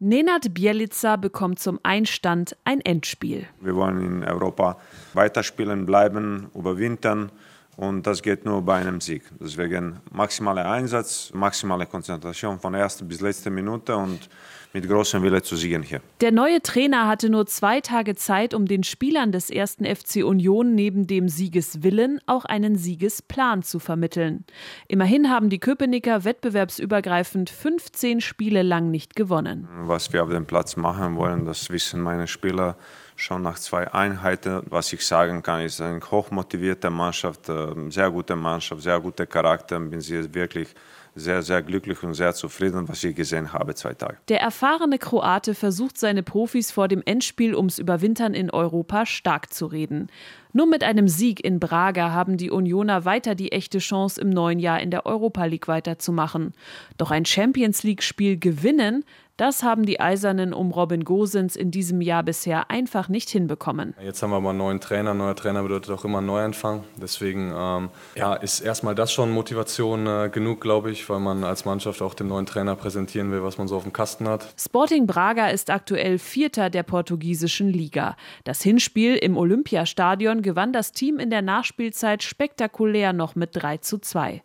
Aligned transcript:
Nenad 0.00 0.54
Bielica 0.54 1.16
bekommt 1.16 1.58
zum 1.58 1.80
Einstand 1.82 2.56
ein 2.62 2.80
Endspiel. 2.80 3.48
Wir 3.60 3.74
wollen 3.74 4.00
in 4.00 4.22
Europa 4.22 4.78
weiterspielen, 5.12 5.86
bleiben, 5.86 6.52
überwintern. 6.54 7.32
Und 7.78 8.08
das 8.08 8.22
geht 8.22 8.44
nur 8.44 8.60
bei 8.62 8.74
einem 8.74 9.00
Sieg. 9.00 9.22
Deswegen 9.38 10.00
maximaler 10.10 10.68
Einsatz, 10.68 11.30
maximale 11.32 11.86
Konzentration 11.86 12.58
von 12.58 12.74
erster 12.74 13.04
bis 13.04 13.20
letzter 13.20 13.50
Minute 13.50 13.96
und 13.96 14.28
mit 14.72 14.88
großem 14.88 15.22
Wille 15.22 15.40
zu 15.42 15.54
siegen 15.54 15.84
hier. 15.84 16.00
Der 16.20 16.32
neue 16.32 16.60
Trainer 16.60 17.06
hatte 17.06 17.30
nur 17.30 17.46
zwei 17.46 17.80
Tage 17.80 18.16
Zeit, 18.16 18.52
um 18.52 18.66
den 18.66 18.82
Spielern 18.82 19.30
des 19.30 19.48
ersten 19.48 19.84
FC 19.84 20.24
Union 20.24 20.74
neben 20.74 21.06
dem 21.06 21.28
Siegeswillen 21.28 22.20
auch 22.26 22.44
einen 22.44 22.74
Siegesplan 22.74 23.62
zu 23.62 23.78
vermitteln. 23.78 24.44
Immerhin 24.88 25.30
haben 25.30 25.48
die 25.48 25.60
Köpenicker 25.60 26.24
wettbewerbsübergreifend 26.24 27.48
15 27.48 28.20
Spiele 28.20 28.62
lang 28.62 28.90
nicht 28.90 29.14
gewonnen. 29.14 29.68
Was 29.82 30.12
wir 30.12 30.24
auf 30.24 30.30
dem 30.30 30.46
Platz 30.46 30.76
machen 30.76 31.14
wollen, 31.14 31.44
das 31.44 31.70
wissen 31.70 32.00
meine 32.00 32.26
Spieler 32.26 32.76
schon 33.18 33.42
nach 33.42 33.58
zwei 33.58 33.92
Einheiten. 33.92 34.62
Was 34.70 34.92
ich 34.92 35.04
sagen 35.04 35.42
kann, 35.42 35.62
ist 35.62 35.80
eine 35.80 36.00
hochmotivierte 36.00 36.88
Mannschaft, 36.88 37.48
ähm, 37.48 37.90
sehr 37.90 38.10
gute 38.10 38.36
Mannschaft, 38.36 38.82
sehr 38.82 39.00
guter 39.00 39.26
Charakter. 39.26 39.78
Bin 39.80 40.00
sie 40.00 40.32
wirklich 40.32 40.68
sehr, 41.14 41.42
sehr 41.42 41.62
glücklich 41.62 42.00
und 42.04 42.14
sehr 42.14 42.32
zufrieden, 42.32 42.88
was 42.88 43.02
ich 43.02 43.16
gesehen 43.16 43.52
habe, 43.52 43.74
zwei 43.74 43.92
Tage. 43.92 44.18
Der 44.28 44.40
erfahrene 44.40 44.98
Kroate 44.98 45.54
versucht 45.54 45.98
seine 45.98 46.22
Profis 46.22 46.70
vor 46.70 46.86
dem 46.86 47.02
Endspiel 47.04 47.56
ums 47.56 47.78
Überwintern 47.78 48.34
in 48.34 48.50
Europa 48.50 49.04
stark 49.04 49.52
zu 49.52 49.66
reden. 49.66 50.08
Nur 50.52 50.66
mit 50.66 50.84
einem 50.84 51.08
Sieg 51.08 51.44
in 51.44 51.58
Braga 51.58 52.12
haben 52.12 52.36
die 52.36 52.50
Unioner 52.50 53.04
weiter 53.04 53.34
die 53.34 53.52
echte 53.52 53.78
Chance, 53.78 54.20
im 54.20 54.30
neuen 54.30 54.60
Jahr 54.60 54.80
in 54.80 54.90
der 54.90 55.06
Europa 55.06 55.44
League 55.44 55.68
weiterzumachen. 55.68 56.54
Doch 56.96 57.10
ein 57.10 57.24
Champions 57.24 57.82
League-Spiel 57.82 58.38
gewinnen, 58.38 59.04
das 59.38 59.62
haben 59.62 59.86
die 59.86 60.00
Eisernen 60.00 60.52
um 60.52 60.72
Robin 60.72 61.04
Gosens 61.04 61.56
in 61.56 61.70
diesem 61.70 62.00
Jahr 62.00 62.24
bisher 62.24 62.70
einfach 62.70 63.08
nicht 63.08 63.30
hinbekommen. 63.30 63.94
Jetzt 64.02 64.22
haben 64.22 64.30
wir 64.30 64.36
aber 64.36 64.50
einen 64.50 64.58
neuen 64.58 64.80
Trainer. 64.80 65.14
Neuer 65.14 65.36
Trainer 65.36 65.62
bedeutet 65.62 65.92
auch 65.92 66.04
immer 66.04 66.20
Neuanfang. 66.20 66.82
Deswegen 67.00 67.54
ähm, 67.56 67.90
ja, 68.16 68.34
ist 68.34 68.60
erstmal 68.60 68.96
das 68.96 69.12
schon 69.12 69.30
Motivation 69.30 70.06
äh, 70.06 70.28
genug, 70.28 70.60
glaube 70.60 70.90
ich, 70.90 71.08
weil 71.08 71.20
man 71.20 71.44
als 71.44 71.64
Mannschaft 71.64 72.02
auch 72.02 72.14
dem 72.14 72.28
neuen 72.28 72.46
Trainer 72.46 72.74
präsentieren 72.74 73.30
will, 73.30 73.44
was 73.44 73.58
man 73.58 73.68
so 73.68 73.76
auf 73.76 73.84
dem 73.84 73.92
Kasten 73.92 74.28
hat. 74.28 74.52
Sporting 74.58 75.06
Braga 75.06 75.48
ist 75.48 75.70
aktuell 75.70 76.18
Vierter 76.18 76.68
der 76.68 76.82
portugiesischen 76.82 77.68
Liga. 77.68 78.16
Das 78.42 78.60
Hinspiel 78.62 79.14
im 79.14 79.36
Olympiastadion 79.36 80.42
gewann 80.42 80.72
das 80.72 80.90
Team 80.90 81.20
in 81.20 81.30
der 81.30 81.42
Nachspielzeit 81.42 82.24
spektakulär 82.24 83.12
noch 83.12 83.36
mit 83.36 83.50
3 83.52 83.78
zu 83.78 83.98
2. 83.98 84.42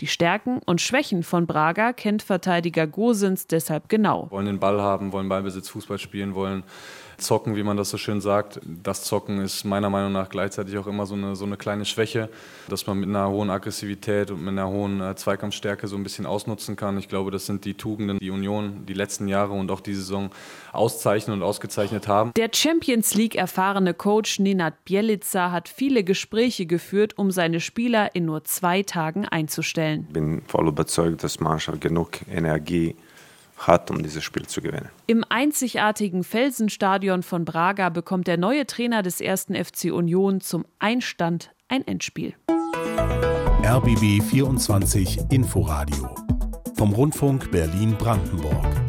Die 0.00 0.06
Stärken 0.06 0.60
und 0.66 0.82
Schwächen 0.82 1.22
von 1.22 1.46
Braga 1.46 1.94
kennt 1.94 2.22
Verteidiger 2.22 2.86
Gosens 2.86 3.46
deshalb 3.46 3.88
genau. 3.88 4.30
Wollen 4.30 4.44
den 4.44 4.58
Ball 4.58 4.80
haben, 4.82 5.12
wollen 5.12 5.28
Ballbesitz, 5.28 5.70
Fußball 5.70 5.98
spielen, 5.98 6.34
wollen 6.34 6.64
zocken, 7.18 7.56
wie 7.56 7.62
man 7.62 7.76
das 7.76 7.90
so 7.90 7.96
schön 7.96 8.20
sagt. 8.20 8.60
Das 8.64 9.04
Zocken 9.04 9.40
ist 9.40 9.64
meiner 9.64 9.90
Meinung 9.90 10.12
nach 10.12 10.28
gleichzeitig 10.28 10.76
auch 10.78 10.86
immer 10.86 11.06
so 11.06 11.14
eine, 11.14 11.36
so 11.36 11.44
eine 11.44 11.56
kleine 11.56 11.84
Schwäche, 11.84 12.28
dass 12.68 12.86
man 12.86 12.98
mit 12.98 13.08
einer 13.08 13.28
hohen 13.30 13.50
Aggressivität 13.50 14.30
und 14.30 14.40
mit 14.40 14.52
einer 14.52 14.68
hohen 14.68 15.00
äh, 15.00 15.14
Zweikampfstärke 15.14 15.88
so 15.88 15.96
ein 15.96 16.02
bisschen 16.02 16.26
ausnutzen 16.26 16.76
kann. 16.76 16.98
Ich 16.98 17.08
glaube, 17.08 17.30
das 17.30 17.46
sind 17.46 17.64
die 17.64 17.74
Tugenden, 17.74 18.18
die 18.18 18.30
Union 18.30 18.84
die 18.86 18.94
letzten 18.94 19.28
Jahre 19.28 19.52
und 19.52 19.70
auch 19.70 19.80
die 19.80 19.94
Saison 19.94 20.30
auszeichnen 20.72 21.36
und 21.36 21.42
ausgezeichnet 21.42 22.06
haben. 22.06 22.32
Der 22.36 22.50
Champions 22.52 23.14
League 23.14 23.34
erfahrene 23.34 23.94
Coach 23.94 24.38
Nenad 24.38 24.84
Bielica 24.84 25.50
hat 25.50 25.68
viele 25.68 26.04
Gespräche 26.04 26.66
geführt, 26.66 27.16
um 27.16 27.30
seine 27.30 27.60
Spieler 27.60 28.14
in 28.14 28.26
nur 28.26 28.44
zwei 28.44 28.82
Tagen 28.82 29.24
einzustellen. 29.26 29.85
Ich 29.94 30.12
bin 30.12 30.42
voll 30.46 30.68
überzeugt, 30.68 31.24
dass 31.24 31.40
Mannschaft 31.40 31.80
genug 31.80 32.20
Energie 32.30 32.96
hat, 33.58 33.90
um 33.90 34.02
dieses 34.02 34.22
Spiel 34.22 34.46
zu 34.46 34.60
gewinnen. 34.60 34.90
Im 35.06 35.24
einzigartigen 35.28 36.24
Felsenstadion 36.24 37.22
von 37.22 37.44
Braga 37.44 37.88
bekommt 37.88 38.26
der 38.26 38.36
neue 38.36 38.66
Trainer 38.66 39.02
des 39.02 39.20
ersten 39.20 39.54
FC 39.54 39.92
Union 39.92 40.40
zum 40.40 40.66
Einstand 40.78 41.50
ein 41.68 41.86
Endspiel. 41.86 42.34
RBB 43.64 44.22
24 44.22 45.30
Inforadio 45.30 46.14
vom 46.76 46.92
Rundfunk 46.92 47.50
Berlin-Brandenburg. 47.50 48.85